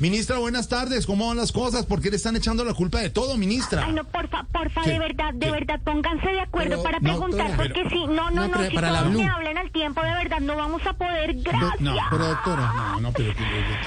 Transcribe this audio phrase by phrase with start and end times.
[0.00, 1.04] Ministra, buenas tardes.
[1.04, 1.84] ¿Cómo van las cosas?
[1.84, 3.84] ¿Por qué le están echando la culpa de todo, ministra?
[3.84, 4.92] Ay, no, porfa, porfa, ¿Qué?
[4.92, 5.52] de verdad, de ¿Qué?
[5.52, 8.48] verdad, pónganse de acuerdo Pero, para no, preguntar, doctora, porque pero- si, no, no, no,
[8.48, 11.80] no, si todos me hablan al tiempo, de verdad, no vamos a poder, gracias.
[11.80, 12.72] No, pero doctora.
[12.74, 13.34] No, no, pero...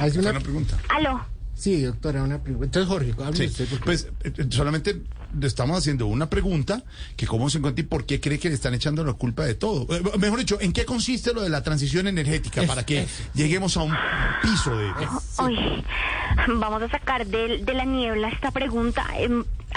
[0.02, 0.78] Hay una pregunta.
[0.90, 2.66] Aló, Sí, doctora, una pregunta.
[2.80, 3.68] Entonces, Jorge, hable Sí, usted.
[3.70, 5.02] porque- pues eh, eh, solamente
[5.40, 6.84] le estamos haciendo una pregunta
[7.16, 9.56] que cómo se encuentra y por qué cree que le están echando la culpa de
[9.56, 9.88] todo.
[9.96, 13.84] Eh, mejor dicho, ¿en qué consiste lo de la transición energética para que lleguemos a
[13.84, 13.94] un
[14.42, 14.88] piso de...
[15.44, 15.84] Uy,
[16.60, 19.06] vamos a sacar de, de la niebla esta pregunta.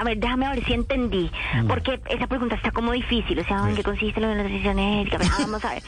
[0.01, 1.67] A ver, déjame ver si entendí, Mm.
[1.67, 4.79] porque esa pregunta está como difícil, o sea, ¿en qué consiste lo de la transición
[4.79, 5.19] energética?
[5.33, 5.83] Ah, Vamos a ver.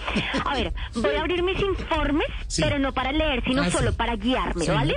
[0.45, 2.63] A ver, voy a abrir mis informes, Sí.
[2.63, 3.71] pero no para leer, sino Ah, sí.
[3.73, 4.97] solo para guiarme, Sí, ¿vale?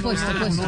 [0.02, 0.64] puesto,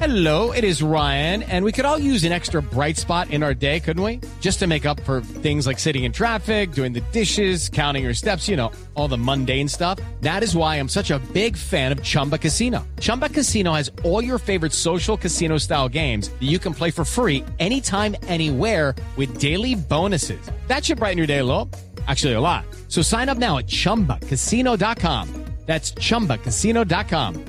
[0.00, 3.54] Hello, it is Ryan, and we could all use an extra bright spot in our
[3.54, 4.20] day, couldn't we?
[4.40, 8.14] Just to make up for things like sitting in traffic, doing the dishes, counting your
[8.14, 9.98] steps, you know, all the mundane stuff.
[10.20, 12.86] That is why I'm such a big fan of Chumba Casino.
[13.00, 17.04] Chumba Casino has all your favorite social casino style games that you can play for
[17.04, 20.40] free anytime, anywhere with daily bonuses.
[20.68, 21.68] That should brighten your day a little.
[22.06, 22.64] Actually, a lot.
[22.88, 25.50] So sign up now at chumbacasino.com.
[25.66, 27.44] That's chumbacasino.com.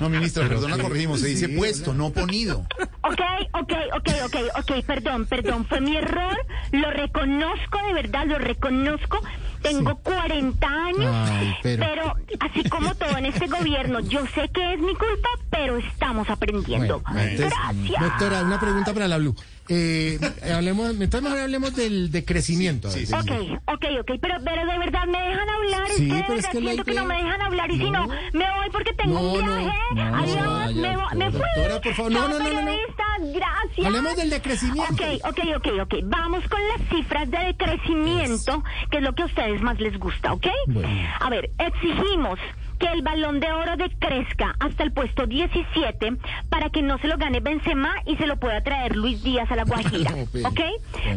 [0.00, 1.20] No, ministra, perdona, corregimos.
[1.20, 2.66] Se dice puesto, no ponido.
[3.04, 3.20] Ok,
[3.52, 6.36] ok, ok, ok, ok, perdón, perdón, fue mi error,
[6.72, 9.20] lo reconozco, de verdad, lo reconozco,
[9.62, 14.78] tengo 40 años, Ay, pero- así como todo en este gobierno, yo sé que es
[14.80, 17.00] mi culpa, pero estamos aprendiendo.
[17.00, 18.00] Bueno, entonces, Gracias.
[18.02, 19.34] Doctora, una pregunta para la Blue.
[19.70, 20.18] Eh,
[20.54, 22.90] hablemos, entonces mejor hablemos del de crecimiento.
[22.90, 23.30] Sí, sí, Ok,
[23.66, 26.28] ok, ok, pero, pero de verdad me dejan hablar, Sí, es que de pero es
[26.28, 28.06] verdad que siento que no me dejan hablar y si No.
[28.08, 31.40] me voy porque tengo No, un viaje, no, adiós, vaya, me, vo- me fui.
[31.40, 32.70] doctora, por favor, no, no, no, no,
[33.18, 33.86] periodistas, gracias.
[33.86, 34.92] Hablemos del decrecimiento.
[34.94, 35.94] Ok, ok, ok, ok.
[36.04, 40.32] Vamos con las cifras de decrecimiento, que es lo que a ustedes más les gusta,
[40.32, 40.46] ¿ok?
[40.68, 40.88] Bueno.
[41.20, 42.38] A ver, exigimos
[42.78, 46.16] que el balón de oro decrezca hasta el puesto 17
[46.48, 49.56] para que no se lo gane Benzema y se lo pueda traer Luis Díaz a
[49.56, 50.60] la Guajira, pero- ¿ok?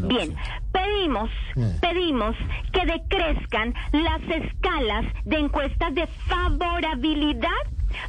[0.08, 0.36] Bien, sí.
[0.72, 1.78] pedimos, Eh.
[1.80, 2.36] pedimos
[2.74, 7.50] que decrezcan las escalas de encuestas de favorabilidad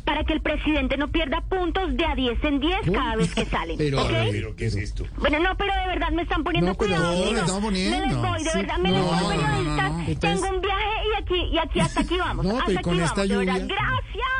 [0.04, 3.44] para que el presidente no pierda puntos de a 10 en 10 cada vez que
[3.46, 4.10] salen, Pero, ¿ok?
[4.30, 5.04] Pero, ¿qué es esto?
[5.18, 7.12] Bueno, no, pero de verdad me están poniendo No, pero cuidado.
[7.32, 7.98] no, estamos poniendo.
[7.98, 9.90] Me les voy, de Sí, verdad, me no, les voy, periodistas.
[9.90, 10.04] no, no.
[10.08, 12.44] Entonces- Tengo un viaje y aquí, y aquí hasta aquí vamos.
[12.44, 13.54] No, hasta pero aquí con esta vamos, de verdad.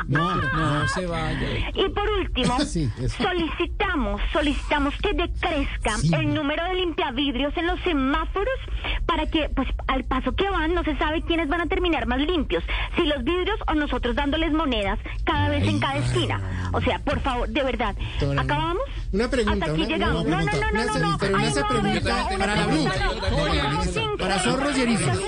[0.09, 1.49] No, no, se vaya.
[1.75, 6.11] Y por último, Sí, solicitamos, solicitamos que decrezca Sí.
[6.15, 8.55] el número de limpiavidrios en los semáforos
[9.07, 12.19] para que, pues, al paso que van, no se sabe quiénes van a terminar más
[12.21, 12.63] limpios,
[12.97, 16.41] si los vidrios o nosotros dándoles monedas cada vez en cada esquina.
[16.73, 17.95] O sea, por favor, de verdad,
[18.39, 18.83] ¿acabamos?
[19.13, 20.25] Una pregunta, Hasta aquí una- llegamos.
[20.25, 21.09] una No, no, no, no, Una no, no.
[21.09, 21.19] una
[22.39, 22.89] para la Blue.
[24.19, 25.19] para zorros y erizos.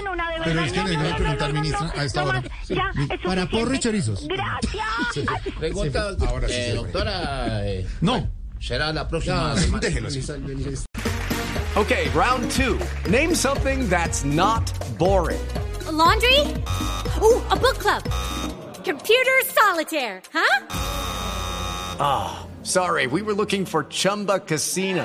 [0.50, 2.24] Una, una, de Pero es que le voy a preguntar, no, no, ministra, a esta
[2.24, 2.40] hora.
[2.40, 2.68] más.
[2.68, 4.26] Ya, es Para porro y chorizos.
[4.28, 5.54] Gracias.
[5.58, 7.62] Pregunta, Ahora sí, eh, doctora.
[8.00, 8.30] No.
[8.60, 9.80] será la próxima semana.
[9.80, 10.22] Déjelo así.
[11.76, 12.78] Okay, round two.
[13.10, 14.62] Name something that's not
[14.96, 15.40] boring.
[15.86, 16.38] A laundry?
[17.20, 18.02] Ooh, a book club.
[18.84, 20.66] Computer solitaire, huh?
[21.98, 25.04] Ah, sorry, we were looking for Chumba Casino.